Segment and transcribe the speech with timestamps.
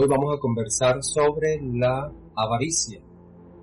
[0.00, 3.00] Hoy vamos a conversar sobre la avaricia,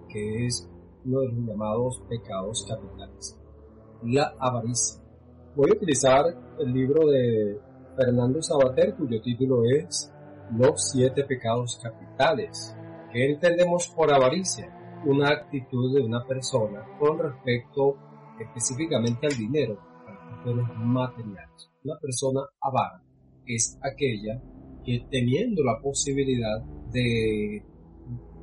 [0.09, 0.69] que es
[1.05, 3.39] uno de los llamados pecados capitales.
[4.03, 5.01] La avaricia.
[5.55, 6.25] Voy a utilizar
[6.59, 7.57] el libro de
[7.95, 10.11] Fernando Sabater, cuyo título es
[10.51, 12.75] Los siete pecados capitales.
[13.13, 15.01] ¿Qué entendemos por avaricia?
[15.05, 17.95] Una actitud de una persona con respecto
[18.41, 21.71] específicamente al dinero, a cuestiones materiales.
[21.85, 23.01] Una persona avara
[23.45, 24.41] es aquella
[24.85, 27.63] que teniendo la posibilidad de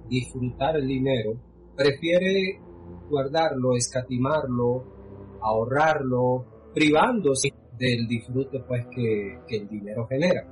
[0.08, 1.34] disfrutar el dinero,
[1.76, 2.60] prefiere
[3.08, 10.46] guardarlo, escatimarlo, ahorrarlo, privándose del disfrute pues que, el dinero genera.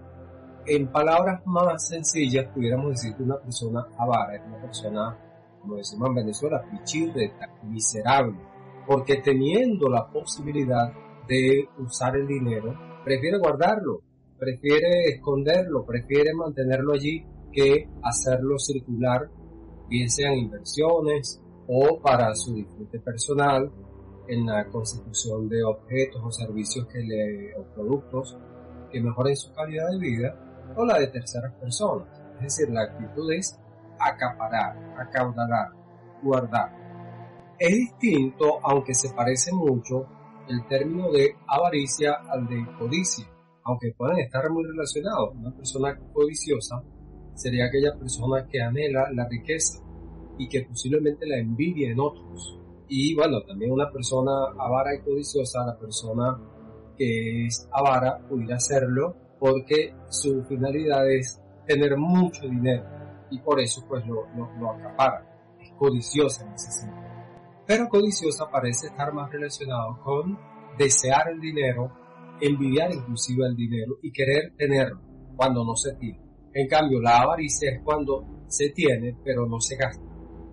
[0.67, 5.19] En palabras más sencillas, pudiéramos decir que una persona avara es una persona,
[5.61, 8.39] como decimos en Venezuela, pichirreta, miserable,
[8.87, 10.93] porque teniendo la posibilidad
[11.27, 14.03] de usar el dinero, prefiere guardarlo,
[14.41, 19.29] prefiere esconderlo, prefiere mantenerlo allí que hacerlo circular,
[19.89, 23.71] bien sean inversiones o para su disfrute personal
[24.27, 28.37] en la constitución de objetos o servicios que le, o productos
[28.91, 32.09] que mejoren su calidad de vida o la de terceras personas.
[32.37, 33.59] Es decir, la actitud es
[33.99, 35.69] acaparar, acaudalar,
[36.23, 36.73] guardar.
[37.59, 40.07] Es distinto, aunque se parece mucho,
[40.49, 43.27] el término de avaricia al de codicia
[43.65, 45.35] aunque puedan estar muy relacionados.
[45.35, 46.83] Una persona codiciosa
[47.35, 49.83] sería aquella persona que anhela la riqueza
[50.39, 52.59] y que posiblemente la envidia en otros.
[52.89, 56.39] Y bueno, también una persona avara y codiciosa, la persona
[56.97, 62.85] que es avara pudiera hacerlo porque su finalidad es tener mucho dinero
[63.31, 65.27] y por eso pues lo, lo, lo acapara.
[65.61, 67.11] Es codiciosa en ese sentido.
[67.67, 70.39] Pero codiciosa parece estar más relacionado con
[70.77, 71.93] desear el dinero
[72.41, 75.01] envidiar inclusive el dinero y querer tenerlo
[75.37, 76.21] cuando no se tiene.
[76.53, 80.05] En cambio, la avaricia es cuando se tiene pero no se gasta,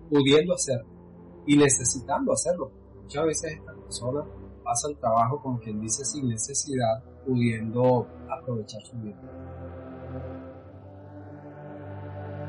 [0.08, 2.70] pudiendo hacerlo y necesitando hacerlo.
[3.02, 4.24] Muchas veces estas personas
[4.62, 9.18] pasan trabajo como quien dice sin necesidad, pudiendo aprovechar su vida.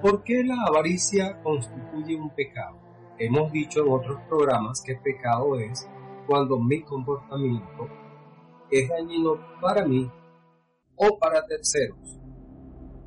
[0.01, 2.78] ¿Por qué la avaricia constituye un pecado?
[3.17, 5.89] Hemos dicho en otros programas que pecado es
[6.25, 7.88] cuando mi comportamiento
[8.72, 10.09] es dañino para mí
[10.96, 12.19] o para terceros.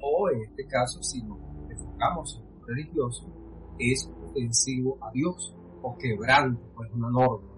[0.01, 1.39] O en este caso, si nos
[1.71, 3.27] enfocamos en lo religioso,
[3.79, 7.49] es ofensivo a Dios o quebrante pues una norma.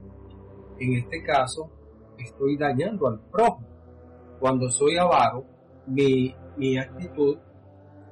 [0.79, 1.71] En este caso,
[2.19, 3.69] estoy dañando al prójimo.
[4.41, 5.45] Cuando soy avaro,
[5.87, 7.39] mi, mi actitud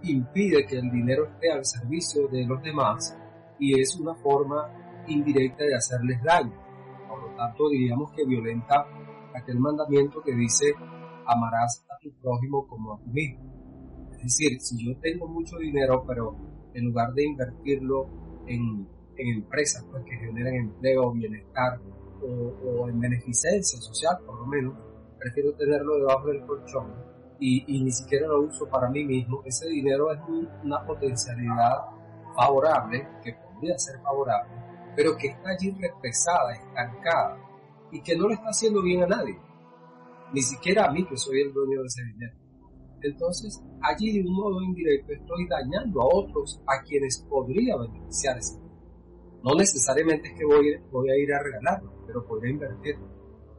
[0.02, 3.16] impide que el dinero esté al servicio de los demás
[3.58, 6.52] y es una forma indirecta de hacerles daño.
[7.08, 8.86] Por lo tanto, diríamos que violenta
[9.34, 10.74] aquel mandamiento que dice
[11.26, 14.10] amarás a tu prójimo como a ti mismo.
[14.12, 16.36] Es decir, si yo tengo mucho dinero, pero
[16.74, 18.08] en lugar de invertirlo
[18.46, 21.80] en, empresas pues, que generen empleo, bienestar
[22.22, 24.74] o, en beneficencia social, por lo menos,
[25.18, 26.92] prefiero tenerlo debajo del colchón
[27.38, 30.20] y, ni siquiera lo uso para mí mismo, ese dinero es
[30.62, 31.78] una potencialidad
[32.34, 34.52] favorable, que podría ser favorable,
[34.94, 37.38] pero que está allí represada, estancada,
[37.92, 39.38] y que no le está haciendo bien a nadie,
[40.32, 42.34] ni siquiera a mí que soy el dueño de ese dinero.
[43.02, 48.56] Entonces, allí de un modo indirecto estoy dañando a otros a quienes podría beneficiar ese
[48.56, 48.72] dinero.
[49.44, 53.06] No necesariamente es que voy, a ir a regalarlo, pero podría invertirlo.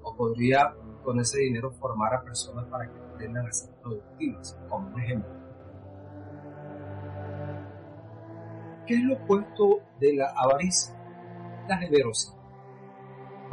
[0.02, 0.74] O podría
[1.04, 5.32] con ese dinero formar a personas para que aprendan a ser productivas, como un ejemplo.
[8.88, 10.96] ¿Qué es lo opuesto de la avaricia?
[11.68, 12.43] La generosidad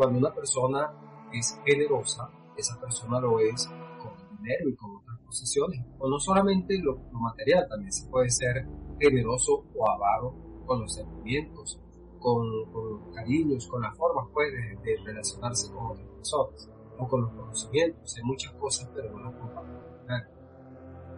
[0.00, 0.90] cuando una persona
[1.30, 3.68] es generosa, esa persona lo es
[4.00, 5.84] con dinero y con otras posesiones.
[5.98, 8.66] O no solamente lo, material, también se puede ser
[8.98, 11.78] generoso o avaro con los sentimientos,
[12.18, 14.50] con, los cariños, con las formas pues,
[14.82, 18.16] de, relacionarse con otras personas, o con los conocimientos.
[18.16, 19.80] Hay muchas cosas, pero no las comparto.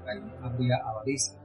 [0.09, 1.39] Ahí habría avaricia.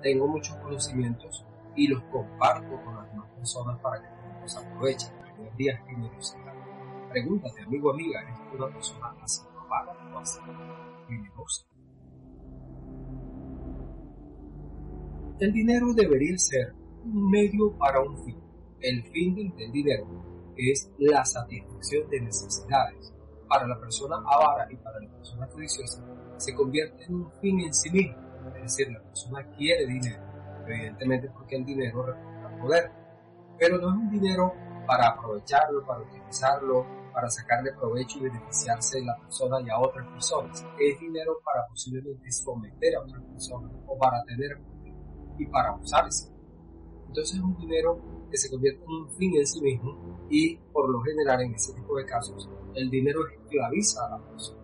[0.00, 1.44] Tengo muchos conocimientos
[1.76, 5.12] y los comparto con las demás personas para que los aprovechen.
[5.52, 6.47] Habría generosidad
[7.08, 10.38] preguntas de amigo amiga, ¿eres una persona así robada o así
[11.06, 11.64] generosa?
[15.40, 16.74] El dinero debería ser
[17.04, 18.36] un medio para un fin.
[18.80, 20.06] El fin del dinero
[20.56, 23.12] es la satisfacción de necesidades.
[23.48, 26.04] Para la persona avara y para la persona codiciosa
[26.36, 28.16] se convierte en un fin en sí mismo.
[28.56, 30.22] Es decir, la persona quiere dinero,
[30.66, 32.90] evidentemente porque el dinero representa poder,
[33.58, 34.52] pero no es un dinero
[34.86, 36.86] para aprovecharlo, para utilizarlo,
[37.18, 40.64] para sacarle provecho y beneficiarse de la persona y a otras personas.
[40.78, 44.56] Es dinero para posiblemente someter a otras personas o para tener
[45.36, 46.32] y para usarse.
[47.08, 48.00] Entonces es un dinero
[48.30, 51.72] que se convierte en un fin en sí mismo y por lo general en ese
[51.74, 54.62] tipo de casos el dinero esclaviza a la persona.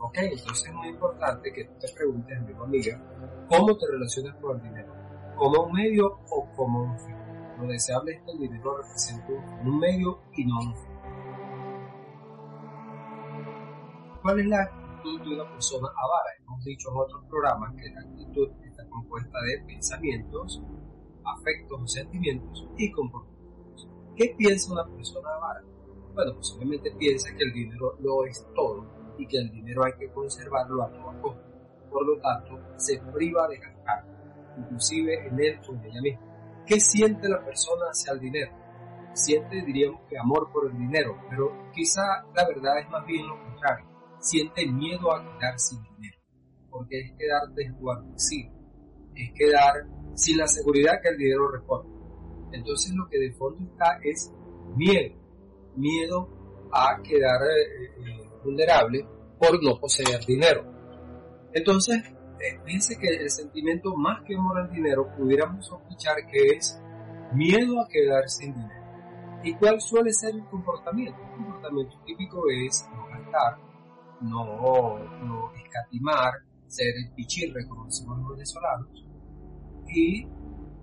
[0.00, 4.56] Ok, entonces es muy importante que tú te preguntes, amigo amiga, cómo te relacionas con
[4.56, 4.90] el dinero,
[5.36, 7.16] como un medio o como un fin.
[7.60, 10.89] Lo deseable es que el dinero represente un medio y no un fin.
[14.22, 16.30] ¿Cuál es la actitud de una persona avara?
[16.44, 20.62] Hemos dicho en otros programas que la actitud está compuesta de pensamientos,
[21.24, 23.88] afectos, sentimientos y comportamientos.
[24.14, 25.62] ¿Qué piensa una persona avara?
[26.12, 30.12] Bueno, posiblemente piensa que el dinero lo es todo y que el dinero hay que
[30.12, 31.48] conservarlo a toda costa.
[31.90, 34.04] Por lo tanto, se priva de gastar,
[34.58, 36.64] inclusive en él o en ella misma.
[36.66, 38.52] ¿Qué siente la persona hacia el dinero?
[39.14, 42.02] Siente, diríamos que amor por el dinero, pero quizá
[42.34, 43.90] la verdad es más bien lo contrario.
[44.20, 46.18] Siente miedo a quedar sin dinero,
[46.70, 48.52] porque es quedar desguarnecido,
[49.14, 51.88] es quedar sin la seguridad que el dinero responde.
[52.52, 54.30] Entonces lo que de fondo está es
[54.76, 55.16] miedo,
[55.76, 59.06] miedo a quedar eh, eh, vulnerable
[59.38, 60.64] por no poseer dinero.
[61.52, 62.02] Entonces,
[62.40, 66.78] eh, fíjense que el sentimiento más que amor al dinero pudiéramos sospechar que es
[67.32, 68.80] miedo a quedar sin dinero.
[69.42, 71.18] ¿Y cuál suele ser el comportamiento?
[71.22, 73.58] El comportamiento típico es no gastar,
[74.20, 76.32] no, escatimar,
[76.66, 79.04] ser el pichirre, como decimos los venezolanos,
[79.88, 80.26] y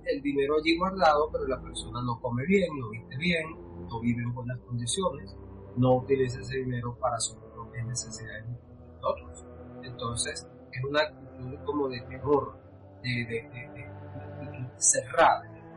[0.06, 3.45] el dinero allí guardado, pero la persona no come bien, no viste bien,
[3.89, 5.36] no vive en buenas condiciones,
[5.75, 8.56] no utiliza ese dinero para sus propias necesidades de
[9.01, 9.45] otros.
[9.84, 12.60] Entonces, es una actitud como de temor,
[13.04, 13.88] de, de, de.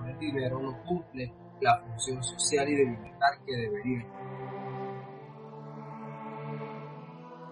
[0.06, 4.19] El dinero no cumple la función social y de bienestar que debería.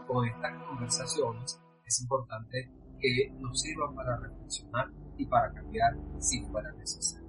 [0.08, 6.72] Con estas conversaciones es importante que nos sirvan para reflexionar y para cambiar si fuera
[6.72, 7.28] necesario.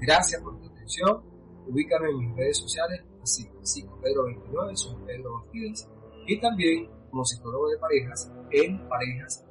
[0.00, 1.22] Gracias por tu atención.
[1.66, 5.88] Ubícame en mis redes sociales, así, Psicopedro29, soy Pedro Ortiz,
[6.26, 9.46] y también como psicólogo de parejas en parejas